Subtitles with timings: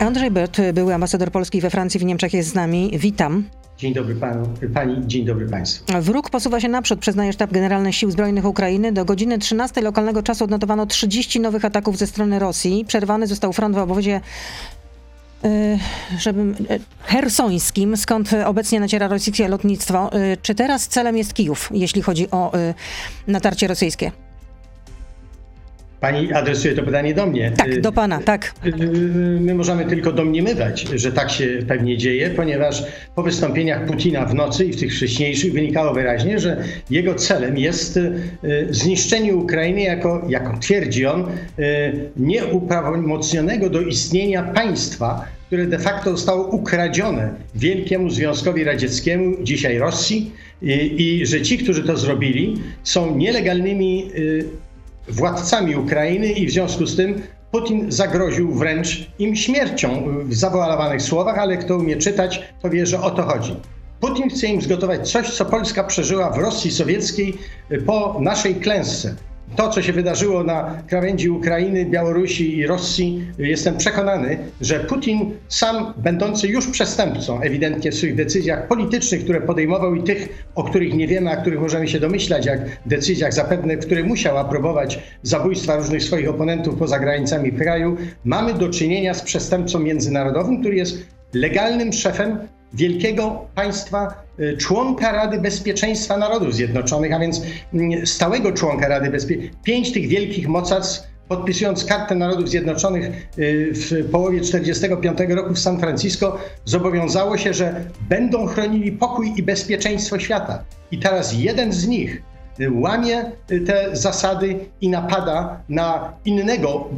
[0.00, 2.90] Andrzej Bert, były ambasador Polski we Francji, w Niemczech jest z nami.
[2.98, 3.44] Witam.
[3.78, 5.84] Dzień dobry panu, pani, dzień dobry państwu.
[6.00, 8.92] Wróg posuwa się naprzód, przyznaje sztab generalny Sił Zbrojnych Ukrainy.
[8.92, 12.84] Do godziny 13 lokalnego czasu odnotowano 30 nowych ataków ze strony Rosji.
[12.88, 14.20] Przerwany został front w obozie
[15.44, 15.78] y,
[16.18, 16.54] żeby,
[17.02, 20.16] hersońskim, skąd obecnie naciera rosyjskie lotnictwo.
[20.16, 22.52] Y, czy teraz celem jest Kijów, jeśli chodzi o
[23.26, 24.25] natarcie rosyjskie?
[26.00, 27.52] Pani adresuje to pytanie do mnie.
[27.56, 28.52] Tak, do pana, tak.
[29.40, 32.82] My możemy tylko domniemywać, że tak się pewnie dzieje, ponieważ
[33.14, 38.00] po wystąpieniach Putina w nocy i w tych wcześniejszych wynikało wyraźnie, że jego celem jest
[38.70, 41.26] zniszczenie Ukrainy jako, jako twierdzi on,
[42.16, 50.32] nieuprawomocnionego do istnienia państwa, które de facto zostało ukradzione Wielkiemu Związkowi Radzieckiemu, dzisiaj Rosji,
[50.62, 54.10] i, i że ci, którzy to zrobili, są nielegalnymi
[55.08, 61.38] władcami Ukrainy i w związku z tym Putin zagroził wręcz im śmiercią w zawoalowanych słowach,
[61.38, 63.56] ale kto umie czytać, to wie, że o to chodzi.
[64.00, 67.38] Putin chce im zgotować coś, co Polska przeżyła w Rosji Sowieckiej
[67.86, 69.14] po naszej klęsce
[69.56, 75.92] to, co się wydarzyło na krawędzi Ukrainy, Białorusi i Rosji, jestem przekonany, że Putin sam,
[75.96, 81.08] będący już przestępcą ewidentnie w swoich decyzjach politycznych, które podejmował i tych, o których nie
[81.08, 86.04] wiemy, a których możemy się domyślać, jak decyzjach zapewne, w których musiał aprobować zabójstwa różnych
[86.04, 92.38] swoich oponentów poza granicami kraju, mamy do czynienia z przestępcą międzynarodowym, który jest legalnym szefem
[92.72, 97.42] wielkiego państwa, y, członka Rady Bezpieczeństwa Narodów Zjednoczonych, a więc
[97.74, 99.62] mm, stałego członka Rady Bezpieczeństwa.
[99.64, 103.06] Pięć tych wielkich mocarstw, podpisując Kartę Narodów Zjednoczonych
[103.38, 109.42] y, w połowie 1945 roku w San Francisco, zobowiązało się, że będą chronili pokój i
[109.42, 110.64] bezpieczeństwo świata.
[110.90, 112.22] I teraz jeden z nich
[112.60, 113.24] y, łamie
[113.66, 116.88] te zasady i napada na innego,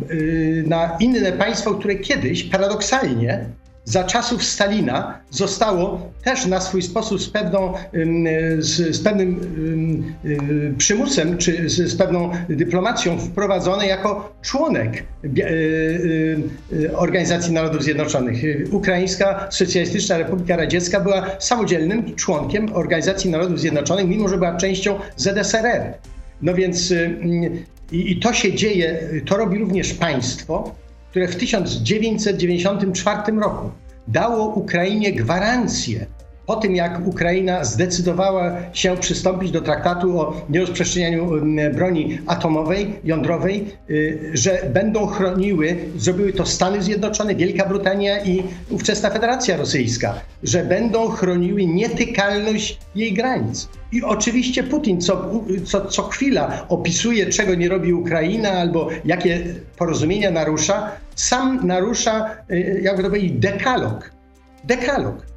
[0.66, 3.44] na inne państwo, które kiedyś paradoksalnie
[3.89, 7.72] za czasów Stalina zostało też na swój sposób z, pewną,
[8.58, 9.41] z, z pewnym
[10.78, 15.43] przymusem czy z, z, pewną dyplomacją wprowadzone jako członek e,
[16.84, 18.37] e, Organizacji Narodów Zjednoczonych.
[18.72, 25.94] Ukraińska Socjalistyczna Republika Radziecka była samodzielnym członkiem Organizacji Narodów Zjednoczonych, mimo że była częścią ZSRR.
[26.43, 26.94] No więc
[27.93, 30.75] i, i to się dzieje, to robi również państwo,
[31.10, 33.70] które w 1994 roku
[34.08, 36.06] dało Ukrainie gwarancję
[36.48, 41.31] po tym, jak Ukraina zdecydowała się przystąpić do traktatu o nierozprzestrzenianiu
[41.75, 49.10] broni atomowej, jądrowej, y, że będą chroniły, zrobiły to Stany Zjednoczone, Wielka Brytania i ówczesna
[49.10, 53.69] Federacja Rosyjska, że będą chroniły nietykalność jej granic.
[53.92, 55.31] I oczywiście Putin co,
[55.64, 62.81] co, co chwila opisuje, czego nie robi Ukraina albo jakie porozumienia narusza, sam narusza, y,
[62.82, 64.10] jakby to powiedzieć, dekalog.
[64.64, 65.28] Dekalog.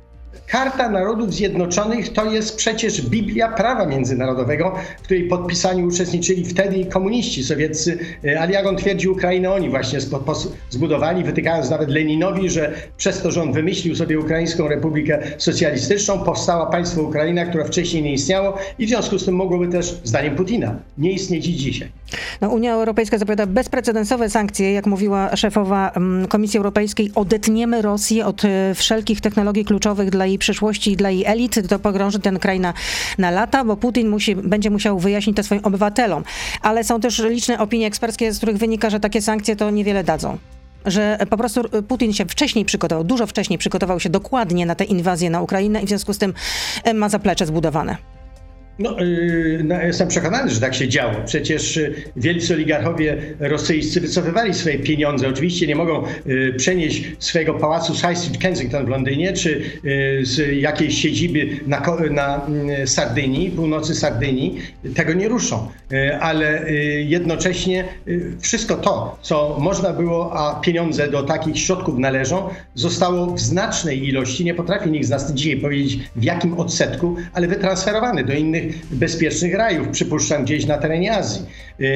[0.51, 7.43] Karta Narodów Zjednoczonych to jest przecież Biblia prawa międzynarodowego, w której podpisaniu uczestniczyli wtedy komuniści
[7.43, 9.99] sowieccy, e, ale jak on twierdzi, Ukrainę oni właśnie
[10.69, 16.65] zbudowali, wytykając nawet Leninowi, że przez to, że on wymyślił sobie Ukraińską Republikę Socjalistyczną, powstała
[16.65, 20.75] państwo Ukraina, które wcześniej nie istniało i w związku z tym mogłoby też, zdaniem Putina,
[20.97, 21.91] nie istnieć i dzisiaj.
[22.41, 28.45] No, Unia Europejska zapowiada bezprecedensowe sankcje, jak mówiła szefowa mm, Komisji Europejskiej, odetniemy Rosję od
[28.45, 32.73] e, wszelkich technologii kluczowych dla jej przyszłości dla jej elit, to pogrąży ten kraj na,
[33.17, 36.23] na lata, bo Putin musi, będzie musiał wyjaśnić to swoim obywatelom.
[36.61, 40.37] Ale są też liczne opinie eksperckie, z których wynika, że takie sankcje to niewiele dadzą
[40.85, 45.29] że po prostu Putin się wcześniej przygotował, dużo wcześniej przygotował się dokładnie na tę inwazję
[45.29, 46.33] na Ukrainę i w związku z tym
[46.93, 48.10] ma zaplecze zbudowane.
[48.79, 51.13] No, yy, no, jestem przekonany, że tak się działo.
[51.25, 55.29] Przecież y, wielcy oligarchowie rosyjscy wycofywali swoje pieniądze.
[55.29, 59.61] Oczywiście nie mogą yy, przenieść swojego pałacu High Street Kensington w Londynie, czy
[60.21, 62.47] z jakiejś siedziby na, na
[62.85, 64.61] Sardynii, północy Sardynii.
[64.95, 65.67] Tego nie ruszą.
[65.93, 67.85] Y, ale y, jednocześnie
[68.39, 74.45] wszystko to, co można było, a pieniądze do takich środków należą, zostało w znacznej ilości,
[74.45, 78.60] nie potrafi nikt z nas dzisiaj powiedzieć w jakim odsetku, ale wytransferowane do innych
[78.91, 81.45] bezpiecznych rajów, przypuszczam gdzieś na terenie Azji.
[81.79, 81.89] Yy,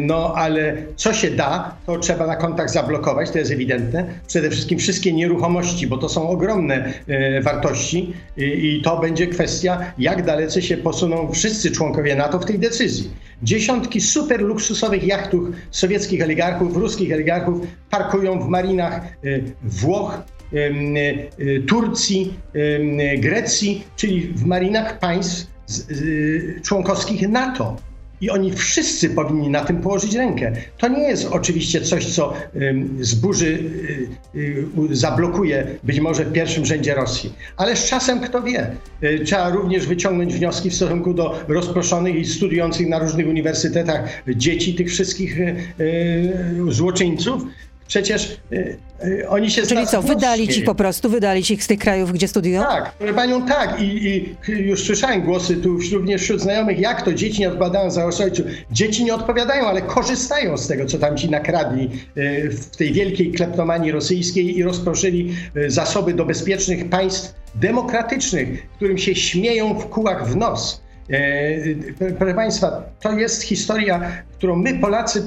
[0.00, 4.04] no ale co się da, to trzeba na kontach zablokować, to jest ewidentne.
[4.26, 9.92] Przede wszystkim wszystkie nieruchomości, bo to są ogromne yy, wartości yy, i to będzie kwestia,
[9.98, 13.10] jak dalece się posuną wszyscy członkowie NATO w tej decyzji.
[13.42, 19.02] Dziesiątki super luksusowych jachtów sowieckich oligarchów, ruskich oligarchów parkują w marinach
[19.62, 20.22] Włoch,
[21.68, 22.34] Turcji,
[23.18, 27.76] Grecji, czyli w marinach państw z, z, członkowskich NATO.
[28.20, 30.52] i oni wszyscy powinni na tym położyć rękę.
[30.78, 32.32] To nie jest oczywiście coś, co
[33.00, 33.58] zburzy,
[34.34, 38.70] y, y, zablokuje być może w pierwszym rzędzie Rosji, ale z czasem kto wie.
[39.02, 44.74] Y, trzeba również wyciągnąć wnioski w stosunku do rozproszonych i studiujących na różnych uniwersytetach dzieci
[44.74, 45.38] tych wszystkich
[46.68, 47.42] złoczyńców,
[47.88, 51.78] Przecież y, y, oni się Czyli co, wydalić ich po prostu, wydalić ich z tych
[51.78, 52.62] krajów, gdzie studiują?
[52.62, 53.80] Tak, proszę panią, tak.
[53.80, 58.04] I, I, już słyszałem głosy tu również wśród znajomych, jak to dzieci nie odpowiadają za
[58.04, 58.42] ojcu.
[58.70, 63.32] Dzieci nie odpowiadają, ale korzystają z tego, co tam ci nakradli y, w tej wielkiej
[63.32, 70.28] kleptomanii rosyjskiej i rozproszyli y, zasoby do bezpiecznych państw demokratycznych, którym się śmieją w kółach
[70.28, 70.87] w nos.
[71.10, 75.22] E, proszę Państwa, to jest historia, którą my Polacy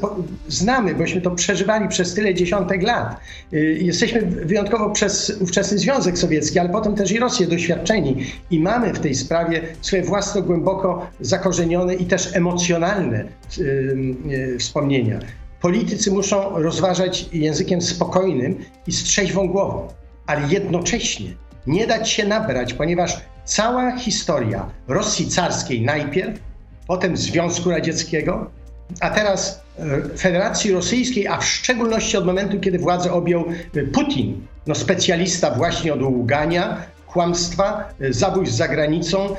[0.48, 3.20] znamy, bośmy to przeżywali przez tyle dziesiątek lat.
[3.54, 8.94] E, jesteśmy wyjątkowo przez ówczesny Związek Sowiecki, ale potem też i Rosję doświadczeni i mamy
[8.94, 15.20] w tej sprawie swoje własne głęboko zakorzenione i też emocjonalne e, wspomnienia.
[15.62, 18.56] Politycy muszą rozważać językiem spokojnym
[18.88, 19.88] i z trzeźwą głową,
[20.28, 21.30] ale jednocześnie
[21.68, 26.40] nie dać się nabrać, ponieważ cała historia Rosji carskiej najpierw,
[26.88, 28.52] potem Związku Radzieckiego,
[29.00, 33.46] a teraz e, Federacji Rosyjskiej, a w szczególności od momentu, kiedy władzę objął
[33.76, 36.78] e, Putin, no specjalista właśnie od ługania,
[37.08, 39.36] kłamstwa, e, zabójstw za granicą,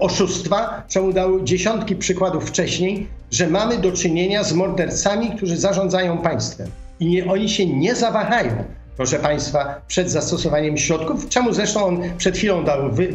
[0.00, 6.70] oszustwa, czemu dał dziesiątki przykładów wcześniej, że mamy do czynienia z mordercami, którzy zarządzają państwem.
[7.00, 8.64] I nie, oni się nie zawahają
[9.00, 13.08] proszę Państwa, przed zastosowaniem środków, czemu zresztą on przed chwilą dał wy,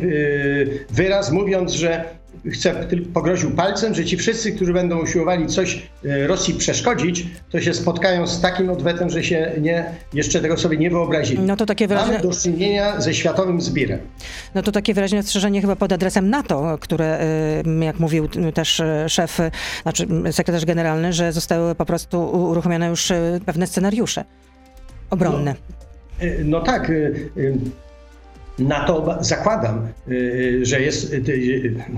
[0.90, 2.06] wyraz, mówiąc, że
[2.52, 7.74] chce, pogroził palcem, że ci wszyscy, którzy będą usiłowali coś e, Rosji przeszkodzić, to się
[7.74, 11.40] spotkają z takim odwetem, że się nie, jeszcze tego sobie nie wyobrazili.
[11.40, 12.14] No to takie wyraźne...
[12.14, 14.00] Mamy do czynienia ze światowym zbirem.
[14.56, 17.20] No to takie wyraźne ostrzeżenie chyba pod adresem NATO, które,
[17.80, 19.40] e, jak mówił też e, szef,
[19.84, 23.12] znaczy sekretarz generalny, że zostały po prostu uruchomione już
[23.46, 24.26] pewne scenariusze
[25.10, 25.56] obronne.
[26.20, 26.90] No, y, no tak.
[26.90, 27.58] Y, y,
[28.60, 29.88] na to zakładam,
[30.62, 31.16] że jest,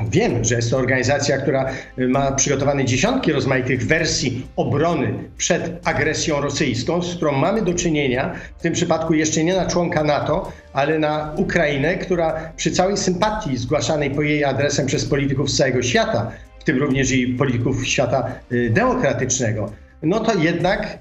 [0.10, 7.02] wiem, że jest to organizacja, która ma przygotowane dziesiątki rozmaitych wersji obrony przed agresją rosyjską,
[7.02, 11.34] z którą mamy do czynienia, w tym przypadku jeszcze nie na członka NATO, ale na
[11.36, 16.64] Ukrainę, która przy całej sympatii zgłaszanej po jej adresem przez polityków z całego świata, w
[16.64, 18.32] tym również i polityków świata
[18.70, 19.72] demokratycznego,
[20.04, 21.00] no to jednak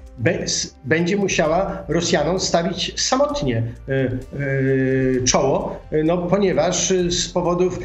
[0.85, 7.79] będzie musiała Rosjanom stawić samotnie e, e, czoło, no ponieważ z powodów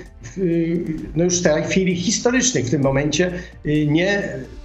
[1.15, 3.33] no już w tej chwili historycznych w tym momencie
[3.65, 4.23] e, nie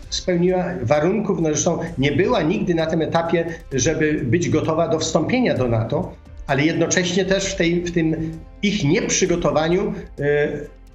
[0.09, 5.53] spełniła warunków, no zresztą nie była nigdy na tym etapie, żeby być gotowa do wstąpienia
[5.53, 6.15] do NATO,
[6.47, 9.93] ale jednocześnie też w, tej, w tym ich nieprzygotowaniu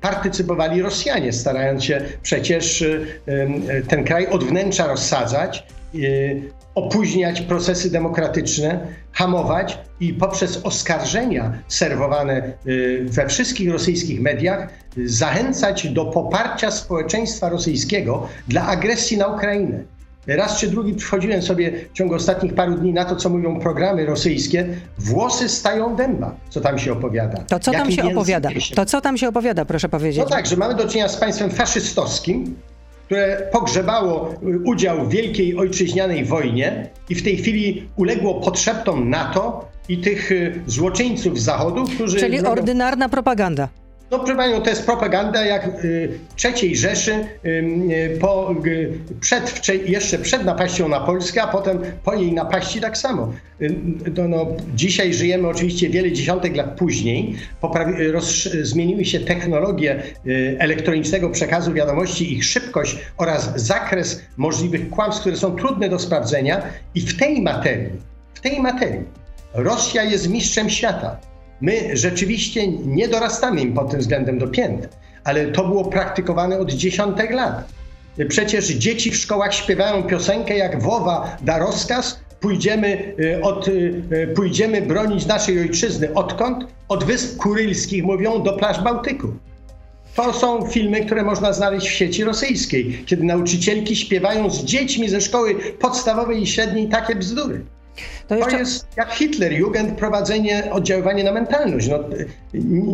[0.03, 2.85] partycypowali Rosjanie, starając się przecież
[3.89, 6.43] ten kraj od wnętrza rozsadzać, y,
[6.75, 14.69] opóźniać procesy demokratyczne, hamować i poprzez oskarżenia serwowane y, we wszystkich rosyjskich mediach
[15.07, 19.85] zachęcać do poparcia społeczeństwa rosyjskiego dla agresji na Ukrainę.
[20.27, 24.07] Raz czy drugi przychodziłem sobie w ciągu ostatnich paru dni na to, co mówią programy
[24.07, 24.69] rosyjskie.
[24.99, 27.45] Włosy stają dęba, co tam się opowiada.
[27.49, 28.49] To co tam się opowiada?
[28.75, 30.19] To co tam się opowiada, proszę powiedzieć?
[30.19, 32.57] No tak, że mamy do czynienia z państwem faszystowskim,
[33.07, 39.69] które pogrzebało y, udział w wielkiej ojczyźnianej wojnie i w tej chwili uległo podszeptom NATO
[39.89, 42.19] i tych y, złoczyńców z Zachodu, którzy...
[42.19, 43.69] Czyli ordynarna propaganda.
[44.13, 50.19] No proszę Panią, to jest propaganda jak y, trzeciej Rzeszy y, po, y, przed, jeszcze
[50.19, 53.33] przed napaścią na Polskę, a potem po jej napaści tak samo.
[54.17, 57.37] No, no, dzisiaj żyjemy oczywiście wiele dziesiątek lat później.
[57.61, 60.03] Poprawi, roz, zmieniły się technologie
[60.59, 66.63] elektronicznego przekazu wiadomości, ich szybkość oraz zakres możliwych kłamstw, które są trudne do sprawdzenia
[66.95, 67.91] i w tej materii,
[68.35, 69.01] w tej materii
[69.55, 71.32] Rosja jest mistrzem świata.
[71.63, 74.89] My rzeczywiście nie dorastamy im pod tym względem do pięt,
[75.25, 77.69] ale to było praktykowane od dziesiątek lat.
[78.29, 84.27] Przecież dzieci w szkołach śpiewają piosenkę jak Wowa da rozkaz, pójdziemy, y, od, y, y,
[84.35, 86.15] pójdziemy bronić naszej ojczyzny.
[86.15, 86.67] Odkąd?
[86.89, 89.29] Od Wysp Kurylskich mówią do plaż Bałtyku.
[90.15, 95.21] To są filmy, które można znaleźć w sieci rosyjskiej, kiedy nauczycielki śpiewają z dziećmi ze
[95.21, 97.65] szkoły podstawowej i średniej takie bzdury.
[98.29, 98.51] To, jeszcze...
[98.51, 101.89] to, jest jak Hitler, Jugend, prowadzenie, oddziaływanie na mentalność.
[101.89, 101.99] No,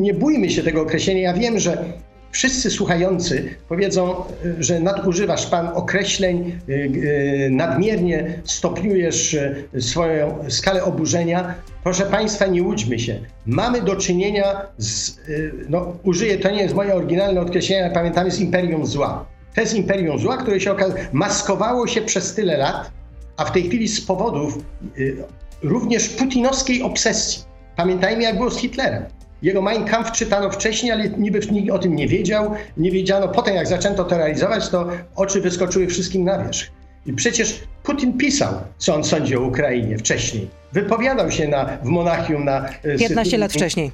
[0.01, 1.21] nie bójmy się tego określenia.
[1.21, 1.85] Ja wiem, że
[2.31, 4.15] wszyscy słuchający powiedzą,
[4.59, 11.55] że nadużywasz pan określeń, y, y, nadmiernie stopniujesz y, swoją skalę oburzenia.
[11.83, 13.21] Proszę państwa, nie łudźmy się.
[13.47, 15.21] Mamy do czynienia z,
[15.69, 19.27] no, użyję, to nie jest moje oryginalne określenie, ale pamiętamy, z imperium zła.
[19.55, 22.91] To jest imperium zła, które się okazało, maskowało się przez tyle lat,
[23.39, 24.59] a w tej chwili z powodów
[24.99, 25.17] y,
[25.63, 27.43] również putinowskiej obsesji.
[27.77, 29.05] Pamiętajmy, jak było z Hitlerem.
[29.43, 32.55] Jego Mein Kampf czytano wcześniej, ale niby nikt o tym nie wiedział.
[32.77, 33.29] Nie wiedziano.
[33.29, 36.71] Potem, jak zaczęto to realizować, to oczy wyskoczyły wszystkim na wierzch.
[37.07, 40.49] I przecież Putin pisał, co on sądzi o Ukrainie wcześniej.
[40.73, 42.69] Wypowiadał się na, w Monachium na...
[42.99, 43.93] 15 e, lat wcześniej.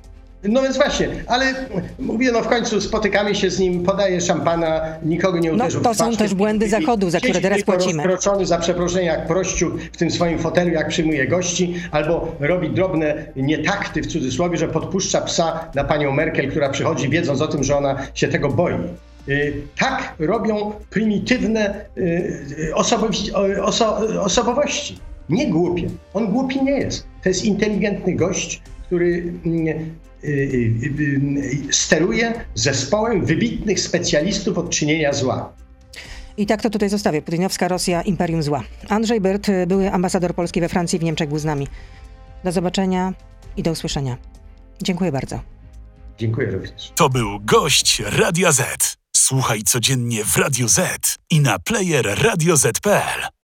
[0.49, 1.55] No więc właśnie, ale
[1.99, 5.95] mówię, no w końcu spotykamy się z nim, podaje szampana, nikogo nie uderzył No to
[5.95, 8.03] są też błędy Zachodu, za które teraz płacimy.
[8.07, 13.25] rozkroczony za przeproszenie jak prościu w tym swoim fotelu, jak przyjmuje gości, albo robi drobne
[13.37, 17.77] nietakty w cudzysłowie, że podpuszcza psa na panią Merkel, która przychodzi wiedząc o tym, że
[17.77, 18.75] ona się tego boi.
[19.29, 22.73] Y, tak robią prymitywne y,
[24.21, 24.99] osobowości.
[25.29, 25.89] Nie głupie.
[26.15, 27.07] On głupi nie jest.
[27.23, 29.87] To jest inteligentny gość, który mm, y,
[31.71, 35.53] steruje zespołem wybitnych specjalistów od czynienia zła.
[36.37, 37.23] I tak to tutaj zostawię.
[37.23, 38.63] Putinowska Rosja, imperium zła.
[38.89, 41.69] Andrzej Byrt, były ambasador Polski we Francji, w Niemczech, był z nami.
[42.45, 43.13] Do zobaczenia
[43.57, 44.17] i do usłyszenia.
[44.83, 45.41] Dziękuję bardzo.
[46.19, 46.93] Dziękuję również.
[46.95, 48.97] To był gość Radia Z.
[49.17, 53.35] Słuchaj codziennie w Radio Z i na player radioz.pl.